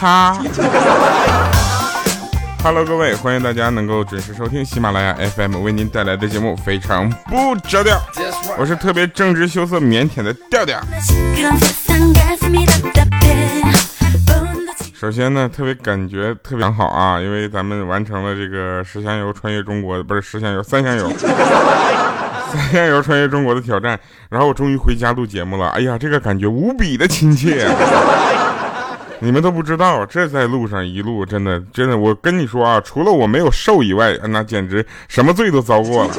[0.00, 0.38] 哈
[2.64, 8.00] ！Hello，各位，欢迎大家能够准时收听喜马拉雅 FM 为您带来的节目，非常不着调。
[8.56, 10.80] 我是特别正直、羞涩、腼腆的调调。
[14.94, 21.12] 首先呢，特别感觉特别好啊，因为咱们完成了这个十香油穿越中国，不是十香油，三香油，
[22.50, 24.00] 三香油穿越中国的挑战。
[24.30, 27.68] 然后我终于回家录节目了，哎呀，这个感觉无比的亲切。
[29.22, 36.14] 你们都不知道，这在路上一路真的真的，我跟你说啊，除了我没有瘦以外，那简直什么罪都遭过了。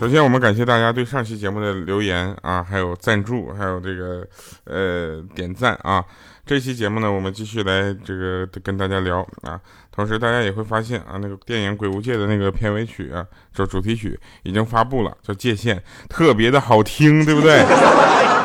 [0.00, 4.26] 首先，我们感谢大家对上期节目的留言啊，还有赞助，还有这个
[4.64, 6.02] 呃点赞啊。
[6.46, 9.58] 这期节目呢，我们继续来这个跟大家聊啊。
[9.90, 15.76] 同时，大家也会发现啊，那个电影《鬼无界》的那个片尾曲啊，就主题曲已经发布了，叫《界限》，
[16.08, 17.64] 特别的好听，对不对？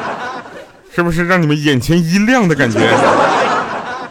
[0.92, 2.80] 是不是让你们眼前一亮的感觉？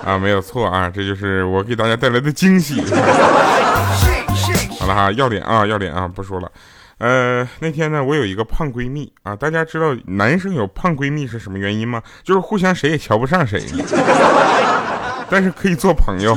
[0.07, 2.81] 啊，没有错啊，这就是我给大家带来的惊喜。
[4.79, 6.49] 好了哈，要脸啊，要脸啊，不说了。
[7.01, 12.03] 呃，那天呢，我有一个胖闺蜜啊，大家知道男生有胖闺蜜是什么原因吗？
[12.23, 13.59] 就是互相谁也瞧不上谁，
[15.31, 16.37] 但是可以做朋友。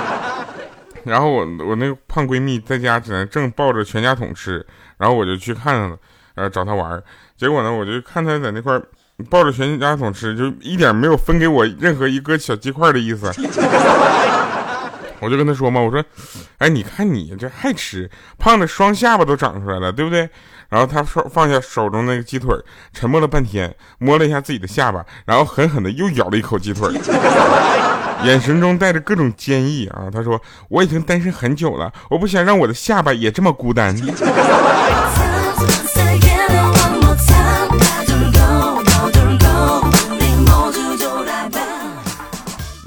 [1.04, 4.64] 然后我我那个胖闺蜜在家只能正抱着全家桶吃，
[4.96, 5.94] 然后我就去看了，
[6.36, 7.02] 呃，找她玩
[7.36, 8.80] 结果呢，我就看她在那块
[9.28, 13.30] 抱着全家桶吃，就一点没有分给我任何一个小鸡块的意思。
[15.20, 16.02] 我就跟他说嘛，我说，
[16.58, 20.28] 哎，你看你这还吃，胖的双下巴都长出来了，对不对？
[20.68, 22.56] 然后他说放下手中那个鸡腿，
[22.92, 26.88] 沉默了半天，摸了一下自己的下巴，然后狠狠的又咬了一口鸡腿，
[28.24, 30.04] 眼神中带着各种坚毅啊。
[30.12, 33.94] 他说我已经单身很久了，我不想让我的下巴也这么孤单。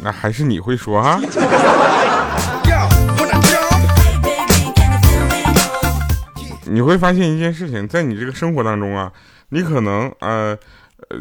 [0.05, 1.17] 那还是你会说哈。
[6.73, 9.11] 你会发现一件事情，在你这个生活当中啊，
[9.49, 10.57] 你可能呃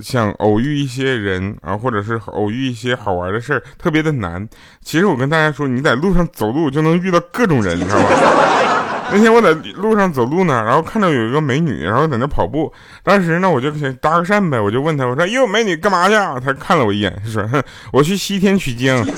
[0.02, 4.48] 想偶遇一些人啊，或者是偶遇一些好玩的事儿，特别的难。
[4.82, 8.08] 其实我跟大家说，你在路上走路就能遇到各种人，你知道吗？
[9.12, 12.72] 那天我在路上走路呢，然后看到有一个美女，然后在那跑步。
[13.02, 17.46] 当时呢，我就想搭个讪呗，我就问她，我说：“哟，美女干嘛去？”她看了我一眼，说
[17.92, 18.96] ：“我去西天取经。”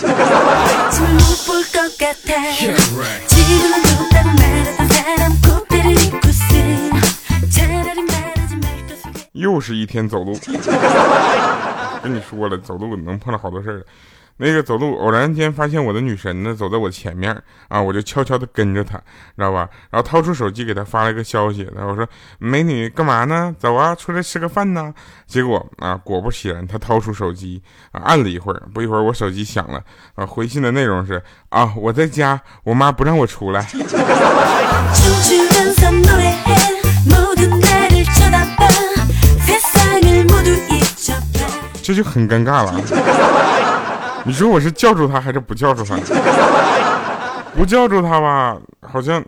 [9.34, 10.32] 又是一天走路，
[12.02, 13.84] 跟你说了，走路能碰到好多事儿。
[14.36, 18.98] 那个走路偶然间发现我的女神呢，走在我前面啊，我就悄悄的跟着她，
[19.36, 19.68] 知道吧？
[19.90, 22.04] 然后掏出手机给她发了一个消息，然后我说
[22.38, 23.54] ：“美女干嘛呢？
[23.60, 24.92] 走啊，出来吃个饭呢。”
[25.26, 27.62] 结果啊，果不其然，她掏出手机
[27.92, 29.80] 啊，按了一会儿，不一会儿我手机响了
[30.16, 33.64] 啊，回信的内容是：啊，我在家，我妈不让我出来。
[41.84, 42.74] 这就很尴尬了。
[44.24, 45.94] 你说我是叫住他还是不叫住他？
[47.54, 49.22] 不叫住他吧，好像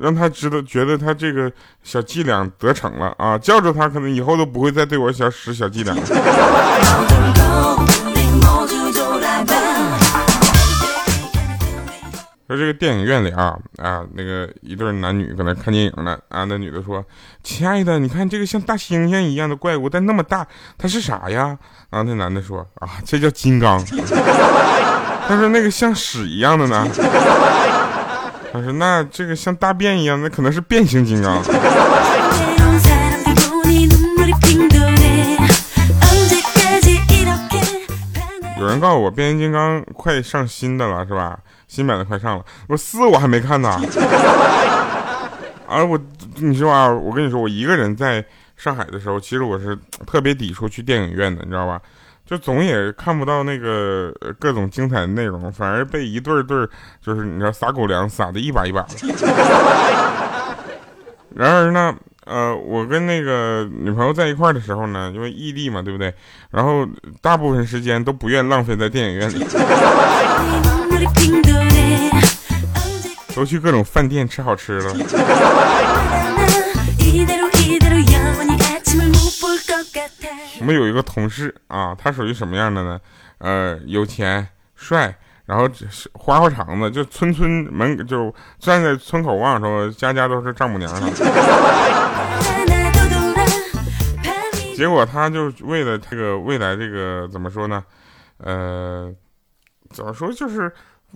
[0.00, 1.52] 让他知道，觉得他这个
[1.82, 3.36] 小伎俩得逞了啊！
[3.36, 6.00] 叫住他，可能以后都不会再对我小使小伎俩了。
[12.52, 17.02] 说这个电影院里啊啊，那个一对男女搁那看电影呢啊，那女的说
[17.42, 20.46] ：“亲爱的，你看这个像大猩猩一样的怪物，但那么大，
[20.76, 21.56] 它是啥呀？”
[21.88, 23.82] 然后那男的说：“啊，这叫金刚。
[25.26, 26.86] ”他说：“那个像屎一样的呢？”
[28.52, 31.42] 他说：“那这个像大便一样，那可能是变形金刚。
[38.60, 41.38] ”有人告诉我，变形金刚快上新的了，是吧？
[41.72, 43.70] 新版的快上了，我四我还没看呢。
[45.66, 45.98] 啊，我
[46.36, 48.22] 你说啊，我跟你说，我一个人在
[48.58, 49.74] 上海的时候，其实我是
[50.06, 51.80] 特别抵触去电影院的，你知道吧？
[52.26, 56.68] 就总也看不到那个各种精彩的内容，反而被一对对
[57.00, 58.88] 就是你知道撒狗粮撒的一把一把的。
[61.34, 61.94] 然而呢，
[62.26, 66.12] 呃，我跟那个女朋友在一块的时候呢，因为异地嘛，对不对？
[66.50, 66.86] 然后
[67.22, 69.42] 大部分时间都不愿浪费在电影院里。
[73.34, 74.92] 都去各种饭店吃好吃的。
[80.60, 83.00] 我们有一个同事啊，他属于什么样的呢？
[83.38, 84.46] 呃，有钱、
[84.76, 85.12] 帅，
[85.46, 85.68] 然后
[86.12, 90.88] 花花肠子，就村村门就站在村口望说，家家都是丈母娘。
[94.76, 97.82] 结果他就为了这个未来这个怎么说呢？
[98.38, 99.12] 呃，
[99.90, 100.72] 怎么说就是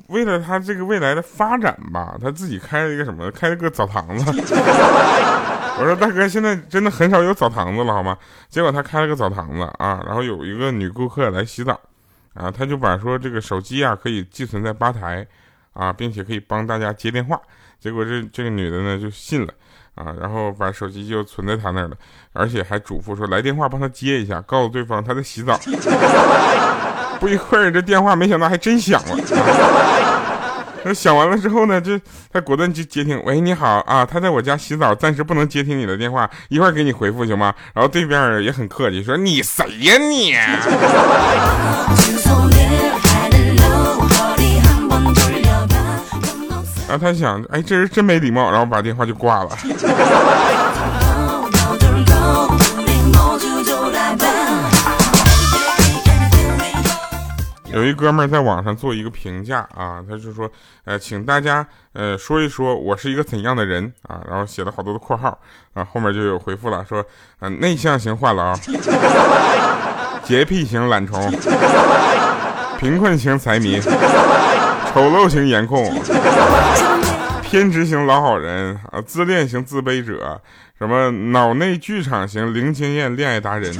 [0.08, 3.31] 为了他这个未来的发展吧，他自己开了一个什么？
[3.31, 4.25] 开了个澡堂子。
[5.78, 8.16] 我说大哥，现在真的很少有澡堂子了，好吗？
[8.48, 11.78] 结果他开了个澡堂子啊，然后有一个女顾客来洗澡。
[12.34, 15.26] 啊，他就把说这个手机啊可以寄存在吧台，
[15.72, 17.40] 啊，并且可以帮大家接电话。
[17.81, 19.52] 结果这这个女的呢就信了，
[19.94, 21.96] 啊，然后把手机就存在他那儿了，
[22.34, 25.58] 而且还嘱咐说来电话帮他接一下，告诉对方他在洗澡。
[27.18, 29.16] 不一会儿这电话没想到还真响了，
[30.84, 31.98] 那响完了之后呢，就
[32.32, 37.52] 他果断就接听，喂，你好啊，他在我家洗澡，暂时不能接听你的电话，一会儿给你回复行吗？
[37.74, 40.32] 然后对面也很客气说你谁呀你？
[46.88, 49.50] 然后他想，哎，这人真没礼貌，然后把电话就挂了。
[57.76, 60.50] 有一哥们儿在网上做一个评价啊，他就说，
[60.87, 65.38] 呃，请大家呃说一说我是一个怎样的人啊，然后写了好多的括号
[65.75, 67.05] 啊，后面就有回复了，说，
[67.38, 68.58] 呃，内向型话痨，
[70.25, 71.31] 洁癖型懒虫，
[72.78, 73.78] 贫困型财迷。
[74.94, 75.93] 丑陋型颜控，
[77.43, 80.40] 偏执型老好人啊，自恋型自卑者，
[80.78, 83.70] 什么脑内剧场型零经验恋爱达人，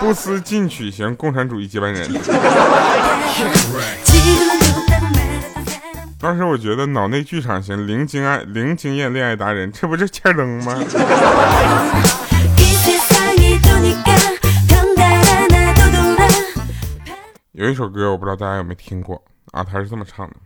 [0.00, 2.10] 不思进取型共产主义接班人。
[6.18, 10.74] 当时我觉得脑内剧场型零经爱零经验恋爱达人，这不是欠灯吗？
[17.52, 19.22] 有一首歌，我不知道大家有没有听过。
[19.52, 20.36] 啊，他是这么唱的：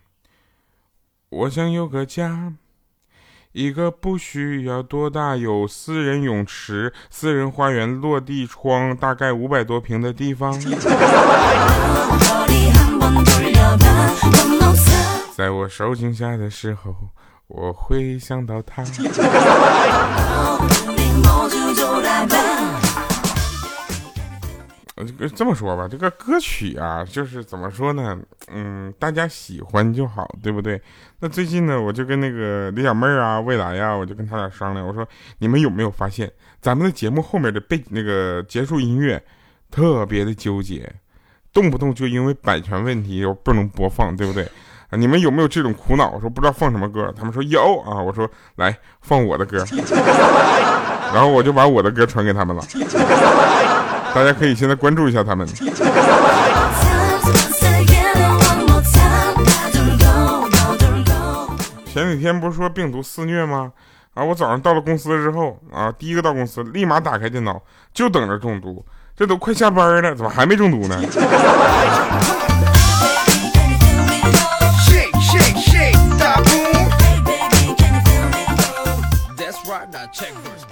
[1.29, 2.53] 我想有个家，
[3.55, 10.53] 一个不需要多大，有私人泳池、私人花园、落地窗，大概五百多平的地方。
[15.37, 16.93] 在我受惊吓的时候，
[17.47, 18.83] 我会想到他。
[24.97, 25.05] 呃，
[25.35, 28.17] 这么说吧，这个歌曲啊，就是怎么说呢？
[28.53, 30.81] 嗯，大家喜欢就好，对不对？
[31.19, 35.05] 那最近呢，我就跟那个李小妹儿啊、未来呀，我就跟他俩商量，我说
[35.39, 36.31] 你们有没有发现，
[36.61, 39.21] 咱们的节目后面的背那个结束音乐
[39.69, 40.89] 特别的纠结，
[41.53, 44.45] 动不动就因为版权问题又不能播放，对不对？
[44.91, 46.13] 啊，你们有没有这种苦恼？
[46.13, 49.65] 我说不知道放什么歌，他们说有啊，我说来放我的歌，
[51.13, 52.63] 然后我就把我的歌传给他们了。
[54.15, 55.45] 大家可以现在关注一下他们。
[61.93, 63.73] 前几天不是说病毒肆虐吗？
[64.15, 67.61] 啊，我早上到了公司之后啊，第一个到公司，立马打开电脑，
[67.93, 68.85] 就等着中毒。
[69.17, 71.01] 这都快下班了，怎么还没中毒呢？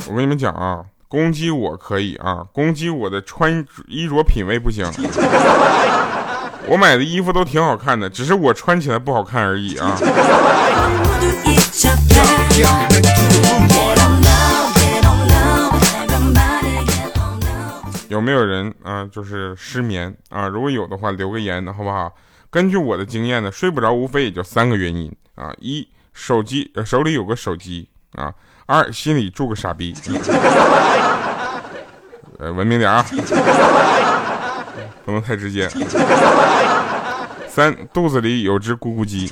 [0.09, 0.85] 我跟你们讲啊。
[1.13, 4.91] 攻击我可以啊，攻击我的穿衣着品味不行。
[6.67, 9.95] 我买的衣服都挺好看的，只是我穿起来不好看而已啊。
[18.09, 20.49] 有没有人啊，就是失眠啊？
[20.49, 22.11] 如果有的话，留个言的好不好？
[22.49, 28.33] 根据我的经验呢，睡不着无非也就三个原因啊：一手机手里有个手机啊。
[28.73, 29.95] 二心里住个傻逼，
[32.39, 33.05] 呃，文明点啊，
[35.05, 35.69] 不能太直接。
[37.47, 39.31] 三肚子里有只咕咕鸡。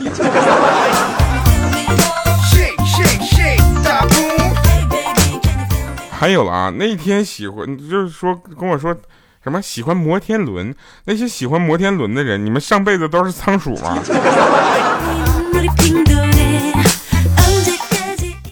[6.11, 8.95] 还有了啊，那天喜欢就是说跟我说
[9.43, 10.75] 什么喜欢摩天轮，
[11.07, 13.99] 那些喜欢摩天轮的人，你们上辈子都是仓鼠吗？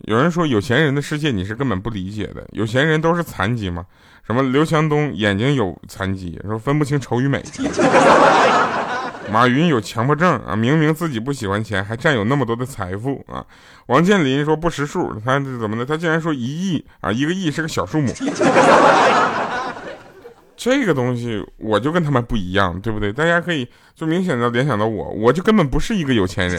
[0.09, 3.85] 有人说有钱人的世界你是根本不理解的，有钱人都是残疾吗？
[4.27, 7.45] 什么刘强东眼睛有残疾，说分不清丑与美。
[9.31, 13.45] 马云有强迫症啊，明明自己不喜欢钱，还占有那么多的财富啊。
[13.89, 15.85] 王健林说不识数，他怎么的？
[15.85, 18.11] 他竟然说一亿啊，一个亿是个小数目。
[20.57, 23.13] 这个东西我就跟他们不一样，对不对？
[23.13, 26.59] 大家可以就明显的联想到我，我就根本不是一个有钱人。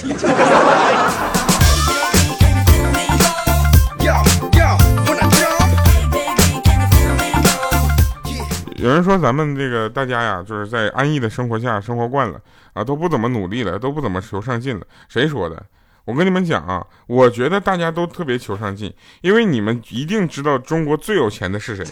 [8.89, 12.39] 有人说咱们这个大家呀，就是在安逸的生活下生活惯了
[12.73, 14.85] 啊，都不怎么努力了，都不怎么求上进了。
[15.07, 15.61] 谁说的？
[16.05, 18.91] 我跟你们讲啊，我觉得大家都特别求上进，
[19.21, 21.85] 因为你们一定知道中国最有钱的是谁。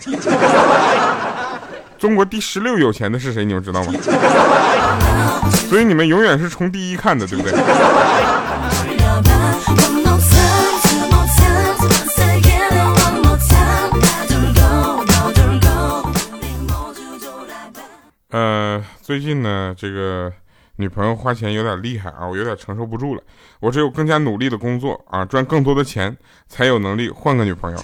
[2.00, 3.46] 中国第十六有钱的是谁？
[3.46, 3.94] 你们知道吗？
[5.70, 7.54] 所以你们永远是冲第一看的，对不对？
[18.38, 20.32] 呃，最近呢，这个
[20.76, 23.22] 女朋友花钱有点厉害啊，我有点承受不住了。
[23.60, 26.16] 我只有更加努力的工作啊，赚更多的钱，
[26.48, 27.78] 才有能力换个女朋友。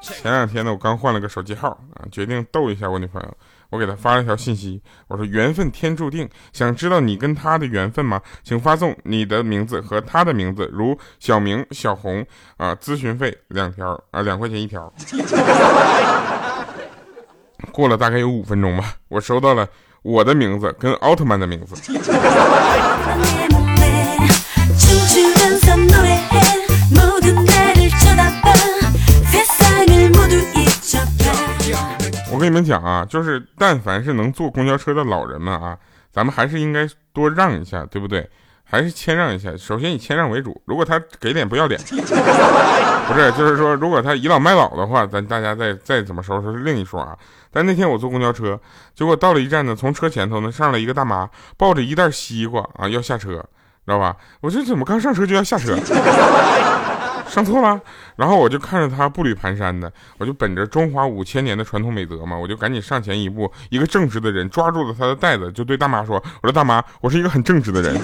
[0.00, 3.36] 前两天呢，我刚换了个手机号啊，决定逗一下我女朋友。
[3.70, 8.20] 我给他发了条信息，我说缘分天注定，想知道你跟他的缘分吗？
[8.42, 12.74] 请发送你的名字和他的名字，如小明、小红啊。
[12.74, 14.92] 咨询费两条啊，两块钱一条。
[17.72, 19.68] 过了大概有五分钟吧，我收到了
[20.02, 21.76] 我的名字跟奥特曼的名字。
[32.40, 35.78] 跟你们讲啊，就是但凡是能坐公交车的老人们啊，
[36.10, 38.28] 咱们还是应该多让一下，对不对？
[38.64, 39.56] 还是谦让一下。
[39.56, 41.80] 首先以谦让为主，如果他给脸不要脸，
[43.08, 47.16] 不是，就是说如果他倚老卖老的话，咱大家再再怎么收拾是另一说啊。
[47.52, 48.58] 但那天我坐公交车，
[48.94, 53.44] 结果到了一站呢，从车前头呢上来一个大妈，抱着一袋西瓜啊要下车，
[53.84, 54.16] 知道吧？
[54.40, 55.76] 我这怎么刚上车就要下车？
[57.30, 57.80] 上错了，
[58.16, 67.96] 然后我就看着他步履蹒跚的，我就本着中华五千年的传统美德嘛，我就赶紧上前一步，一个正直的人抓住了他的袋子，就对大妈说：“我说大妈，我是一个很正直的人，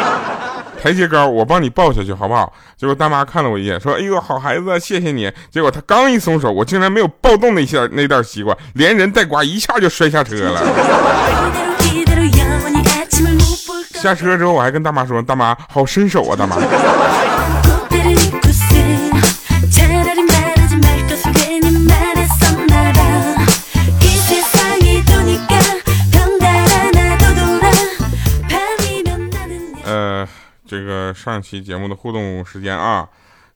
[0.82, 10.62] 台阶高，我帮你抱下去好不好？”结果大妈看了我一眼，说：“哎呦，好孩子，谢谢你。”结果他刚一松手，我竟然没有抱动那下那袋西瓜，连人带瓜一下就摔下车了。
[14.02, 16.56] 下车之后，我还跟大妈说：“大妈，好伸手啊，大妈。”
[30.72, 33.06] 这个上期节目的互动时间啊，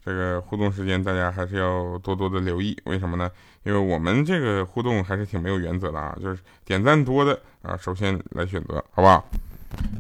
[0.05, 2.79] 这个互动时间大家还是要多多的留意。
[2.85, 3.31] 为什么呢？
[3.63, 9.25] 因为我们这个互动还是挺没有原则的啊，就是点赞多的啊，首先来选择，好不好？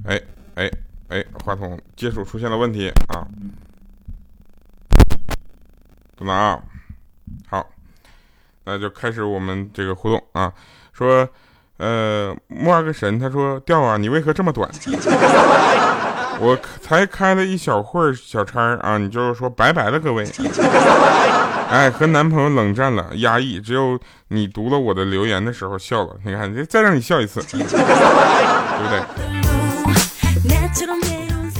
[0.04, 0.20] 哎
[0.56, 0.70] 哎
[1.08, 3.24] 哎，话筒接触出现了问题啊，
[6.18, 6.62] 等等啊，
[7.48, 7.66] 好，
[8.64, 10.52] 那就开始我们这个互动啊，
[10.92, 11.26] 说，
[11.78, 14.70] 呃，木二个神，他说调啊，你为何这么短？
[16.38, 20.26] 我才开了一小会儿小差啊，你就是说拜拜了各位。
[21.68, 26.14] 哎，和男朋友冷战了，压抑，只有你读了我的留言的时候笑了。
[26.24, 29.02] 你看，这再让你笑一次， 对不对？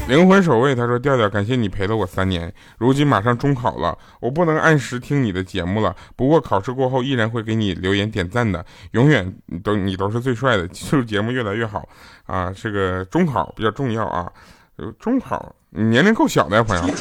[0.08, 5.96] 灵魂守卫他说调调，感谢你陪了我三年，如今马上中考了，我不能按时听你的节目了。
[6.14, 11.88] 不过考试过后依然会给你留言点赞的，永远都你都是最帅的，记 住节目越来越好
[12.26, 12.52] 啊！
[12.54, 14.30] 这个中考比较重要啊。
[14.98, 16.82] 中考，你年龄够小的呀，朋友。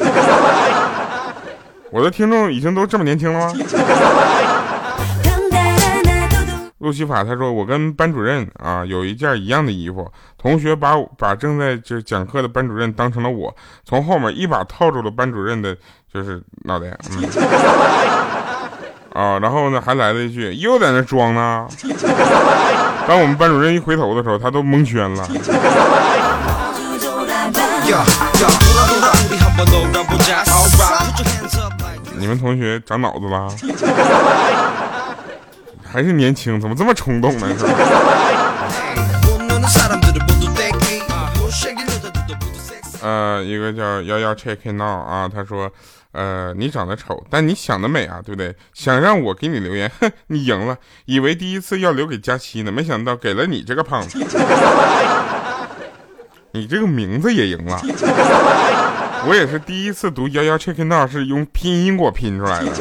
[1.91, 3.53] 我的听众已经都这么年轻了吗？
[6.79, 15.75] 路西法他说：“我跟班主任啊有一件一样的衣服，同学把把正在就是讲课的班主任当成了我，从后面一把套住了班主任的，
[16.13, 16.95] 就是脑袋。
[17.11, 17.23] 嗯，
[19.13, 21.67] 啊，然后呢还来了一句，又在那装呢。
[23.07, 25.27] 当我们班主任一回头的时候，他都蒙圈了。”
[32.17, 33.47] 你们同学长脑子了？
[35.83, 36.59] 还是年轻？
[36.59, 37.47] 怎么这么冲动呢？
[37.57, 37.73] 是吧
[43.01, 45.71] 呃，一个叫幺幺 check it now 啊，他说，
[46.11, 48.55] 呃，你长得丑，但你想得美啊，对不对？
[48.73, 50.75] 想让我给你留言， 哼，你赢了。
[51.05, 54.17] 以为第一次要留给佳期呢，没想到给了你这个胖子。
[56.55, 57.77] 你这个名字也赢了，
[59.27, 62.71] 我也是第一次读幺幺 check in 是用拼音给我拼出来的。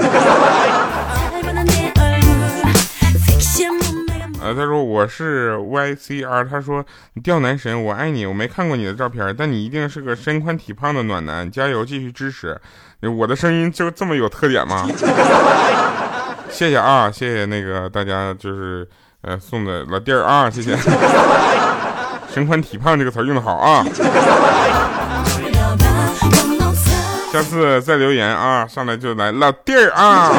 [4.41, 12.57] 呃，他说我是 YCR，他说你吊男神，我爱你，我没看过你的照片，但你一定是个身宽体胖的暖男，加油，继续支持。
[13.01, 14.87] 我的声音就这么有特点吗？
[16.49, 18.89] 谢谢啊，谢谢那个大家就是
[19.23, 20.77] 呃送的老弟儿啊，谢谢。
[22.35, 23.87] 身宽体胖这个词用的好啊！
[27.33, 30.33] 下次再留言啊，上来就来老弟儿啊。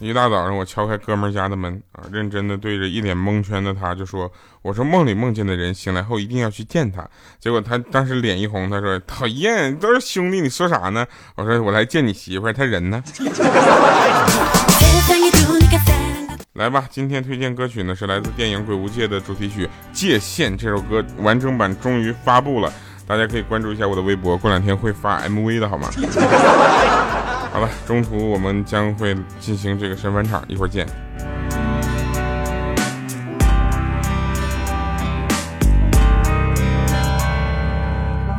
[0.00, 4.32] 一大早上，我敲开哥们家的门啊，认真的对着一脸蒙圈的他就说
[4.62, 7.06] ：“我说梦里梦见的人，醒来后一定要去见他。”
[7.38, 11.06] 结果他当时脸一红，他说：“讨厌，都是兄弟，你说啥呢？”
[11.36, 13.02] 我说：“我来见你媳妇儿，他人呢？”
[16.60, 19.64] 来吧，今天推荐歌曲呢是来自电影《鬼无界》的主题曲
[19.94, 22.70] 《界限》，这首歌完整版终于发布了，
[23.06, 25.88] 大家可以关注一下我的微博，过两天会发 MV 的好吗？
[27.50, 30.86] 好了，中途我们将会进行这个神返场，一会儿见。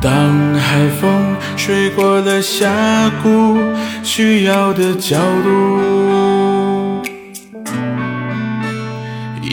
[0.00, 3.58] 当海风吹过了峡谷，
[4.04, 6.51] 需要的角度，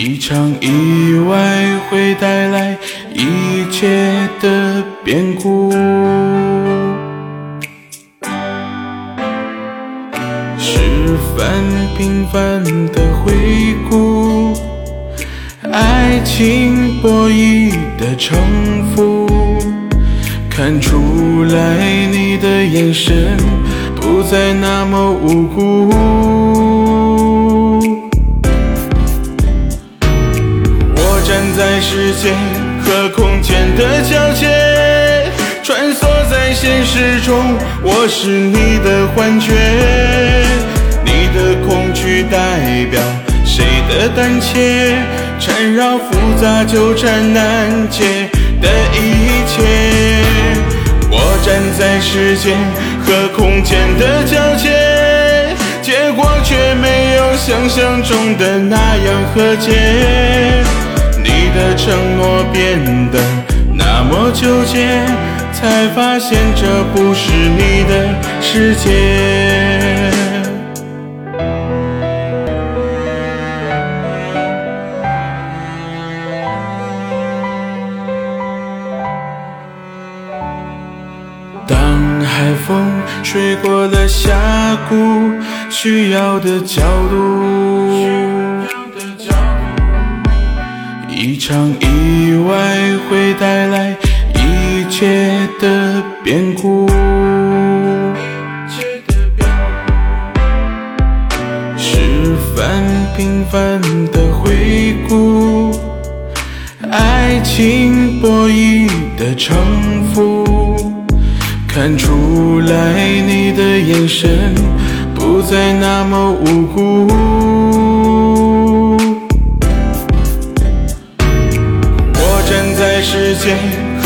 [0.10, 2.76] 一场意外会带来
[3.14, 5.70] 一切的变故。
[11.96, 14.54] 平凡的回顾，
[15.72, 18.40] 爱情博弈的城
[18.96, 19.28] 府，
[20.50, 23.38] 看出来你的眼神
[23.96, 26.59] 不再那么无辜。
[31.82, 32.36] 时间
[32.84, 35.32] 和空间的交界，
[35.64, 39.54] 穿梭在现实中，我是你的幻觉。
[41.06, 42.38] 你的恐惧代
[42.92, 43.02] 表
[43.46, 44.96] 谁的胆怯？
[45.40, 46.04] 缠绕复
[46.42, 48.30] 杂纠缠难解
[48.62, 49.64] 的一切。
[51.10, 52.58] 我站在时间
[53.06, 60.62] 和空间的交界，结果却没有想象中的那样和解。
[61.52, 63.20] 你的承诺变得
[63.74, 64.88] 那么纠结，
[65.52, 68.08] 才发现这不是你的
[68.40, 68.90] 世界。
[82.22, 84.32] 海风吹过了峡
[84.88, 84.96] 谷，
[85.70, 88.29] 需要的角度。
[91.40, 93.96] 场意外会带来
[94.36, 96.86] 一切的变故。
[101.78, 102.84] 十分
[103.16, 105.72] 平凡的回顾，
[106.92, 109.56] 爱情博弈的城
[110.14, 110.46] 府。
[111.70, 114.54] 看出来你的眼神
[115.16, 117.19] 不再那么无辜。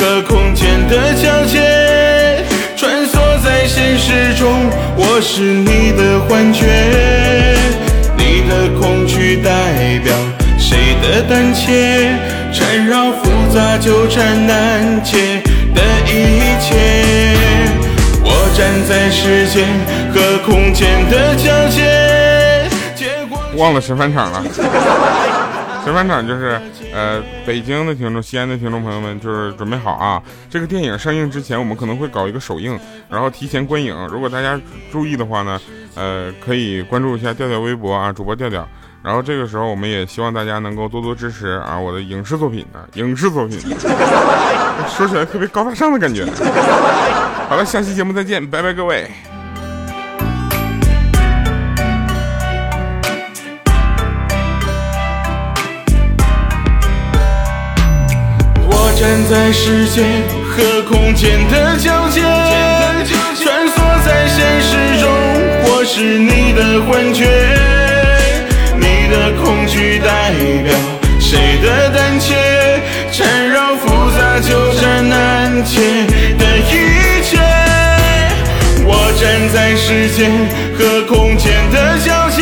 [0.03, 2.43] 和空间的交界，
[2.75, 6.65] 穿梭在现实中，我是你的幻觉。
[8.17, 10.13] 你的恐惧代表
[10.59, 12.17] 谁的胆怯？
[12.51, 15.41] 缠绕复杂纠缠难解
[15.73, 16.75] 的一切。
[18.25, 19.65] 我站在时间
[20.13, 24.43] 和空间的交界，结果忘了神返场了。
[25.83, 26.59] 神返场就是，
[26.93, 30.23] 呃，北京的听众、西安的听众朋友们，就是准备好啊！
[30.49, 33.93] 这个电影上映之前，我们可能会搞一个首映，然后提前观影。
[34.07, 34.59] 如果大家
[34.91, 35.59] 注意的话呢，
[35.95, 38.65] 呃，可以关注一下调调微博啊，主播调调。
[39.03, 43.59] 然后这个时候，我们也希望大家能够多多支持啊，我的影视作品啊，影视作品，
[44.87, 46.25] 说起来特别高大上的感觉。
[47.49, 49.11] 好了，下期节目再见，拜拜各位。
[59.03, 60.01] 站在时间
[60.47, 62.21] 和空间的交界，
[63.35, 65.11] 穿梭在现实中，
[65.65, 67.27] 我是你的幻觉。
[68.79, 70.31] 你的恐惧代
[70.63, 70.71] 表
[71.19, 72.33] 谁的胆怯？
[73.11, 75.81] 缠绕复杂纠缠难解
[76.39, 76.71] 的一
[77.25, 77.37] 切。
[78.85, 80.31] 我站在时间
[80.77, 82.32] 和空间的交界，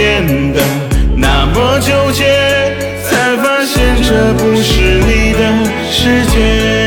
[0.00, 0.62] 变得
[1.14, 2.24] 那么纠结，
[3.04, 6.79] 才发现这不是你的世界。